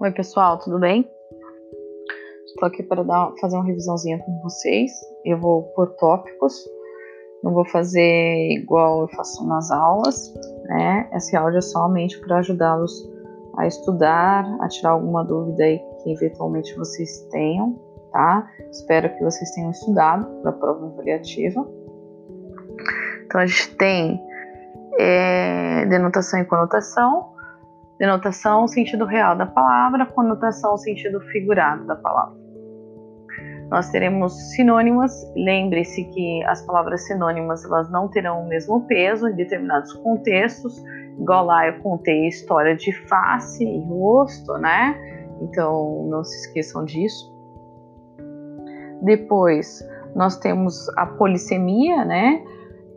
Oi, 0.00 0.12
pessoal, 0.12 0.60
tudo 0.60 0.78
bem? 0.78 1.10
Estou 2.46 2.68
aqui 2.68 2.84
para 2.84 3.02
dar, 3.02 3.32
fazer 3.40 3.56
uma 3.56 3.64
revisãozinha 3.64 4.20
com 4.20 4.40
vocês. 4.42 4.92
Eu 5.24 5.40
vou 5.40 5.64
por 5.74 5.88
tópicos, 5.96 6.54
não 7.42 7.52
vou 7.52 7.64
fazer 7.64 8.52
igual 8.52 9.00
eu 9.00 9.08
faço 9.08 9.44
nas 9.48 9.72
aulas, 9.72 10.32
né? 10.66 11.10
Esse 11.12 11.36
áudio 11.36 11.58
é 11.58 11.62
somente 11.62 12.16
para 12.20 12.38
ajudá-los 12.38 12.92
a 13.56 13.66
estudar, 13.66 14.46
a 14.60 14.68
tirar 14.68 14.90
alguma 14.90 15.24
dúvida 15.24 15.64
aí 15.64 15.80
que 16.04 16.12
eventualmente 16.12 16.76
vocês 16.76 17.26
tenham, 17.32 17.76
tá? 18.12 18.48
Espero 18.70 19.12
que 19.16 19.24
vocês 19.24 19.50
tenham 19.50 19.72
estudado 19.72 20.28
para 20.42 20.50
a 20.50 20.54
prova 20.54 20.86
avaliativa. 20.86 21.68
Então 23.26 23.40
a 23.40 23.46
gente 23.46 23.74
tem 23.74 24.22
é, 24.96 25.86
denotação 25.86 26.38
e 26.38 26.44
conotação 26.44 27.36
Denotação, 27.98 28.68
sentido 28.68 29.04
real 29.04 29.36
da 29.36 29.46
palavra, 29.46 30.06
conotação, 30.06 30.76
sentido 30.76 31.20
figurado 31.20 31.84
da 31.86 31.96
palavra. 31.96 32.36
Nós 33.70 33.90
teremos 33.90 34.32
sinônimas. 34.52 35.12
Lembre-se 35.36 36.04
que 36.04 36.44
as 36.44 36.64
palavras 36.64 37.06
sinônimas 37.06 37.64
elas 37.64 37.90
não 37.90 38.08
terão 38.08 38.42
o 38.42 38.48
mesmo 38.48 38.86
peso 38.86 39.28
em 39.28 39.34
determinados 39.34 39.92
contextos. 39.94 40.82
Igual 41.18 41.44
lá 41.44 41.66
eu 41.66 41.80
contei 41.80 42.24
a 42.24 42.28
história 42.28 42.76
de 42.76 42.92
face 43.08 43.64
e 43.64 43.84
rosto, 43.84 44.52
né? 44.54 44.96
Então 45.42 46.06
não 46.08 46.24
se 46.24 46.34
esqueçam 46.46 46.84
disso. 46.84 47.36
Depois 49.02 49.86
nós 50.14 50.36
temos 50.38 50.88
a 50.96 51.04
polissemia, 51.04 52.04
né? 52.04 52.42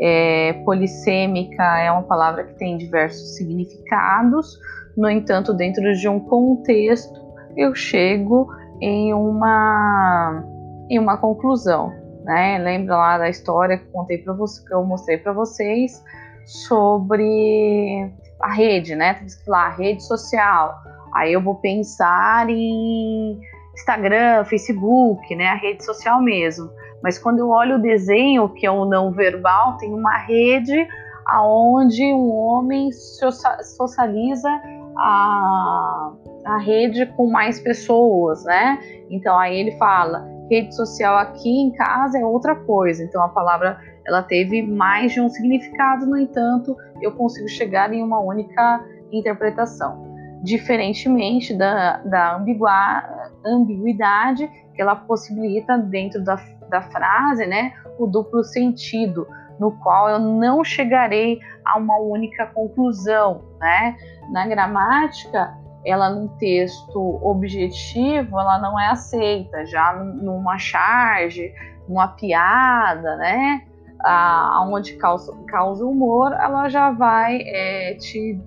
É, 0.00 0.52
polissêmica 0.64 1.62
é 1.80 1.90
uma 1.90 2.04
palavra 2.04 2.44
que 2.44 2.54
tem 2.54 2.76
diversos 2.76 3.36
significados. 3.36 4.58
No 4.98 5.08
entanto, 5.08 5.54
dentro 5.54 5.94
de 5.94 6.08
um 6.08 6.18
contexto, 6.18 7.14
eu 7.56 7.72
chego 7.72 8.48
em 8.80 9.14
uma 9.14 10.44
em 10.90 10.98
uma 10.98 11.16
conclusão, 11.16 11.92
né? 12.24 12.58
Lembra 12.58 12.96
lá 12.96 13.18
da 13.18 13.28
história 13.28 13.78
que 13.78 13.84
contei 13.92 14.18
para 14.18 14.32
você, 14.32 14.64
que 14.66 14.74
eu 14.74 14.84
mostrei 14.84 15.16
para 15.16 15.32
vocês 15.32 16.02
sobre 16.44 18.10
a 18.40 18.52
rede, 18.52 18.96
né? 18.96 19.14
Que 19.14 19.26
lá 19.46 19.68
rede 19.68 20.02
social. 20.02 20.74
Aí 21.14 21.32
eu 21.32 21.40
vou 21.40 21.54
pensar 21.54 22.50
em 22.50 23.38
Instagram, 23.74 24.44
Facebook, 24.46 25.36
né? 25.36 25.46
A 25.46 25.54
rede 25.54 25.84
social 25.84 26.20
mesmo. 26.20 26.68
Mas 27.04 27.20
quando 27.20 27.38
eu 27.38 27.50
olho 27.50 27.76
o 27.76 27.80
desenho, 27.80 28.48
que 28.48 28.66
é 28.66 28.70
o 28.70 28.84
não 28.84 29.12
verbal, 29.12 29.76
tem 29.76 29.94
uma 29.94 30.18
rede 30.18 30.88
aonde 31.24 32.02
um 32.02 32.34
homem 32.34 32.90
socializa 32.90 34.50
a, 34.98 36.12
a 36.44 36.58
rede 36.58 37.06
com 37.06 37.30
mais 37.30 37.60
pessoas, 37.60 38.44
né? 38.44 38.78
Então 39.10 39.38
aí 39.38 39.56
ele 39.56 39.72
fala, 39.72 40.26
rede 40.50 40.74
social 40.74 41.16
aqui 41.16 41.48
em 41.48 41.72
casa 41.72 42.18
é 42.18 42.24
outra 42.24 42.56
coisa. 42.56 43.04
Então 43.04 43.22
a 43.22 43.28
palavra 43.28 43.78
ela 44.06 44.22
teve 44.22 44.62
mais 44.62 45.12
de 45.12 45.20
um 45.20 45.28
significado, 45.28 46.06
no 46.06 46.16
entanto, 46.16 46.74
eu 47.02 47.12
consigo 47.12 47.48
chegar 47.48 47.92
em 47.92 48.02
uma 48.02 48.18
única 48.20 48.84
interpretação. 49.12 50.06
Diferentemente 50.42 51.54
da, 51.54 51.98
da 51.98 52.42
ambiguidade 53.44 54.48
que 54.74 54.80
ela 54.80 54.96
possibilita 54.96 55.76
dentro 55.76 56.24
da, 56.24 56.36
da 56.70 56.80
frase, 56.82 57.46
né, 57.46 57.72
o 57.98 58.06
duplo 58.06 58.42
sentido, 58.44 59.26
no 59.58 59.72
qual 59.72 60.08
eu 60.08 60.18
não 60.18 60.64
chegarei 60.64 61.40
a 61.64 61.78
uma 61.78 61.98
única 61.98 62.46
conclusão, 62.46 63.42
né? 63.58 63.96
Na 64.30 64.46
gramática, 64.46 65.56
ela 65.84 66.10
num 66.10 66.28
texto 66.28 67.18
objetivo, 67.22 68.38
ela 68.38 68.58
não 68.58 68.78
é 68.78 68.88
aceita, 68.88 69.64
já 69.66 69.94
numa 69.94 70.58
charge, 70.58 71.52
numa 71.88 72.08
piada, 72.08 73.16
né? 73.16 73.62
Aonde 74.00 74.96
causa, 74.96 75.36
causa 75.48 75.84
humor, 75.84 76.32
ela 76.32 76.68
já 76.68 76.90
vai 76.90 77.40
é, 77.42 77.94
te 77.94 78.40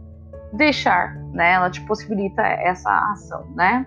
deixar, 0.54 1.16
né? 1.34 1.54
Ela 1.54 1.70
te 1.70 1.82
possibilita 1.82 2.42
essa 2.42 2.90
ação, 3.12 3.46
né? 3.56 3.86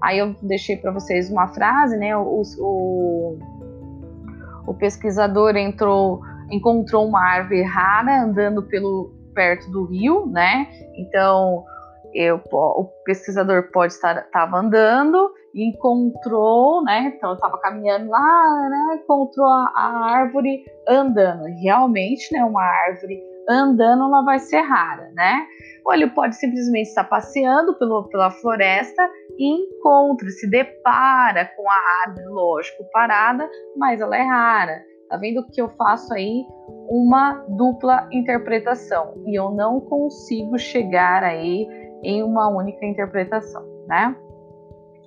Aí 0.00 0.18
eu 0.18 0.34
deixei 0.42 0.76
para 0.76 0.92
vocês 0.92 1.30
uma 1.30 1.48
frase, 1.48 1.96
né? 1.96 2.16
O, 2.16 2.42
o, 2.58 3.38
o 4.66 4.74
pesquisador 4.74 5.56
entrou, 5.56 6.20
encontrou 6.50 7.06
uma 7.06 7.20
árvore 7.20 7.62
rara 7.62 8.22
andando 8.22 8.62
pelo 8.62 9.12
perto 9.34 9.70
do 9.70 9.84
rio, 9.84 10.26
né? 10.26 10.66
Então, 10.96 11.64
eu, 12.14 12.40
o 12.50 12.84
pesquisador 13.04 13.70
pode 13.70 13.92
estar 13.92 14.26
andando 14.54 15.30
e 15.54 15.68
encontrou, 15.68 16.82
né? 16.82 17.12
Então, 17.16 17.34
estava 17.34 17.58
caminhando 17.58 18.10
lá, 18.10 18.68
né? 18.68 19.00
Encontrou 19.02 19.46
a, 19.46 19.72
a, 19.74 20.10
árvore 20.16 20.64
andando. 20.88 21.44
Realmente, 21.62 22.32
né? 22.32 22.44
Uma 22.44 22.62
árvore 22.62 23.22
andando, 23.48 24.04
ela 24.04 24.22
vai 24.22 24.38
ser 24.38 24.60
rara, 24.60 25.10
né? 25.14 25.46
Ou 25.84 25.94
ele 25.94 26.08
pode 26.08 26.36
simplesmente 26.36 26.88
estar 26.88 27.04
passeando 27.04 27.74
pelo, 27.78 28.04
pela 28.08 28.30
floresta 28.30 29.08
e 29.38 29.48
encontra, 29.48 30.28
se 30.28 30.48
depara 30.50 31.46
com 31.56 31.70
a 31.70 32.06
árvore, 32.06 32.26
lógico, 32.26 32.84
parada, 32.92 33.48
mas 33.76 34.00
ela 34.00 34.16
é 34.16 34.22
rara. 34.22 34.82
Tá 35.08 35.16
vendo 35.16 35.42
que 35.46 35.60
eu 35.60 35.70
faço 35.70 36.12
aí 36.12 36.44
uma 36.88 37.44
dupla 37.48 38.06
interpretação 38.12 39.14
e 39.26 39.38
eu 39.38 39.50
não 39.50 39.80
consigo 39.80 40.58
chegar 40.58 41.22
aí 41.24 41.66
em 42.02 42.22
uma 42.22 42.48
única 42.48 42.84
interpretação, 42.84 43.64
né? 43.86 44.14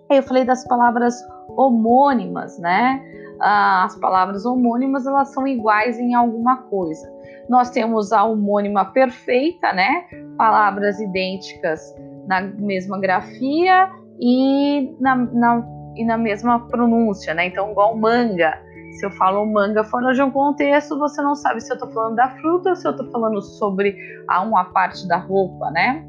Eu 0.10 0.24
falei 0.24 0.44
das 0.44 0.68
palavras 0.68 1.16
homônimas, 1.50 2.58
né? 2.60 3.02
Ah, 3.40 3.86
as 3.86 3.96
palavras 3.98 4.46
homônimas 4.46 5.06
elas 5.06 5.30
são 5.34 5.48
iguais 5.48 6.00
em 6.00 6.14
alguma 6.14 6.64
coisa. 6.64 7.12
Nós 7.48 7.70
temos 7.70 8.12
a 8.12 8.24
homônima 8.24 8.86
perfeita, 8.86 9.72
né? 9.72 10.06
Palavras 10.38 11.00
idênticas 11.00 11.96
na 12.28 12.42
mesma 12.42 13.00
grafia 13.00 13.90
e 14.20 14.96
na, 15.00 15.16
na, 15.16 15.64
e 15.96 16.06
na 16.06 16.18
mesma 16.18 16.68
pronúncia, 16.68 17.34
né? 17.34 17.48
Então, 17.48 17.72
igual 17.72 17.96
manga 17.96 18.60
se 18.92 19.06
eu 19.06 19.12
falo 19.12 19.46
manga 19.46 19.84
fora 19.84 20.14
de 20.14 20.22
um 20.22 20.32
contexto, 20.32 20.98
você 20.98 21.22
não 21.22 21.36
sabe 21.36 21.62
se 21.62 21.72
eu 21.72 21.76
estou 21.76 21.92
falando 21.92 22.16
da 22.16 22.30
fruta 22.38 22.70
ou 22.70 22.76
se 22.76 22.88
eu 22.88 22.92
estou 22.92 23.10
falando 23.12 23.42
sobre 23.42 23.96
a 24.28 24.42
uma 24.42 24.66
parte 24.66 25.08
da 25.08 25.18
roupa, 25.18 25.72
né? 25.72 26.06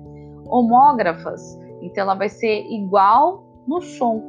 Homógrafas, 0.47 1.59
então 1.81 2.03
ela 2.03 2.15
vai 2.15 2.28
ser 2.28 2.66
igual 2.69 3.44
no 3.66 3.81
som, 3.81 4.22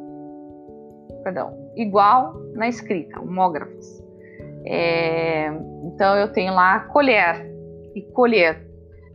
perdão, 1.23 1.53
igual 1.75 2.33
na 2.53 2.67
escrita, 2.67 3.19
homógrafas. 3.19 4.03
É, 4.65 5.47
então 5.83 6.15
eu 6.15 6.31
tenho 6.31 6.53
lá 6.53 6.79
colher 6.79 7.51
e 7.95 8.01
colher. 8.13 8.67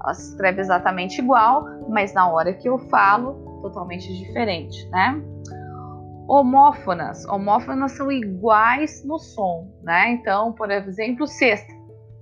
Ela 0.03 0.15
se 0.15 0.31
escreve 0.31 0.61
exatamente 0.61 1.21
igual, 1.21 1.65
mas 1.89 2.13
na 2.13 2.31
hora 2.31 2.53
que 2.53 2.69
eu 2.69 2.79
falo, 2.79 3.61
totalmente 3.63 4.13
diferente, 4.17 4.89
né? 4.91 5.21
Homófonas. 6.29 7.25
Homófonas 7.25 7.93
são 7.93 8.13
iguais 8.13 9.03
no 9.05 9.19
som, 9.19 9.67
né? 9.83 10.11
Então, 10.11 10.53
por 10.53 10.71
exemplo, 10.71 11.27
sexta. 11.27 11.73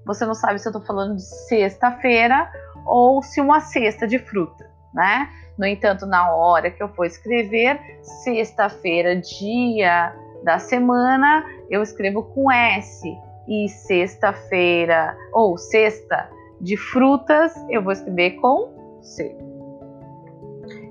Você 0.07 0.25
não 0.25 0.35
sabe 0.35 0.61
se 0.61 0.69
eu 0.69 0.71
estou 0.71 0.87
falando 0.87 1.17
de 1.17 1.25
sexta-feira 1.49 2.49
ou 2.87 3.21
se 3.21 3.41
uma 3.41 3.61
cesta 3.61 4.07
de 4.07 4.21
fruta, 4.21 4.65
né? 4.95 5.29
No 5.59 5.67
entanto, 5.67 6.07
na 6.07 6.31
hora 6.31 6.71
que 6.71 6.81
eu 6.81 6.89
for 6.91 7.07
escrever 7.07 7.81
sexta-feira, 8.23 9.17
dia 9.17 10.15
da 10.45 10.59
semana, 10.61 11.45
eu 11.69 11.83
escrevo 11.83 12.23
com 12.23 12.53
S. 12.53 13.03
E 13.49 13.69
sexta-feira 13.69 15.17
ou 15.33 15.57
sexta 15.57 16.29
de 16.61 16.77
frutas, 16.77 17.55
eu 17.71 17.83
vou 17.83 17.93
escrever 17.93 18.33
com 18.33 19.01
C. 19.03 19.37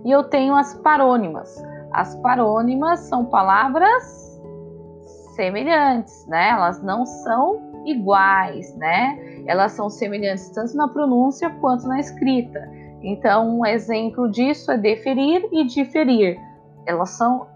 E 0.05 0.11
eu 0.11 0.23
tenho 0.23 0.55
as 0.55 0.73
parônimas. 0.75 1.53
As 1.95 2.13
parônimas 2.17 2.99
são 3.07 3.23
palavras 3.23 4.37
semelhantes, 5.33 6.27
né? 6.27 6.49
Elas 6.49 6.83
não 6.83 7.05
são 7.05 7.83
iguais, 7.85 8.75
né? 8.75 9.17
Elas 9.47 9.71
são 9.71 9.89
semelhantes 9.89 10.49
tanto 10.49 10.75
na 10.75 10.89
pronúncia 10.89 11.49
quanto 11.61 11.87
na 11.87 11.97
escrita. 11.97 12.69
Então, 13.01 13.59
um 13.59 13.65
exemplo 13.65 14.29
disso 14.29 14.73
é 14.73 14.77
deferir 14.77 15.47
e 15.53 15.63
diferir. 15.63 16.37
Elas 16.85 17.11
são 17.11 17.47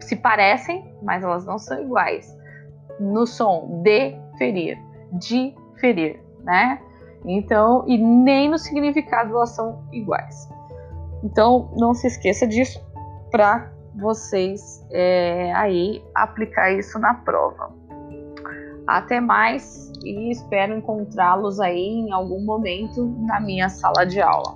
se 0.00 0.16
parecem, 0.16 0.90
mas 1.02 1.22
elas 1.22 1.44
não 1.44 1.58
são 1.58 1.78
iguais. 1.78 2.34
No 2.98 3.26
som 3.26 3.82
deferir, 3.82 4.78
diferir, 5.12 6.18
né? 6.44 6.80
Então, 7.26 7.84
e 7.86 7.98
nem 7.98 8.48
no 8.48 8.56
significado 8.56 9.34
elas 9.36 9.50
são 9.50 9.84
iguais. 9.92 10.48
Então, 11.22 11.70
não 11.76 11.92
se 11.92 12.06
esqueça 12.06 12.46
disso 12.46 12.86
para 13.36 13.70
vocês 13.96 14.82
é, 14.90 15.52
aí 15.52 16.02
aplicar 16.14 16.72
isso 16.72 16.98
na 16.98 17.12
prova. 17.12 17.70
Até 18.86 19.20
mais 19.20 19.92
e 20.02 20.30
espero 20.30 20.74
encontrá-los 20.74 21.60
aí 21.60 21.76
em 21.76 22.12
algum 22.12 22.42
momento 22.42 23.04
na 23.26 23.38
minha 23.38 23.68
sala 23.68 24.06
de 24.06 24.22
aula. 24.22 24.54